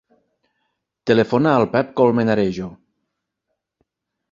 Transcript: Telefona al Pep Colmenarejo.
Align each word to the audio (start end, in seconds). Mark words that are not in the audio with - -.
Telefona 1.11 1.51
al 1.59 1.67
Pep 1.77 1.93
Colmenarejo. 2.01 2.73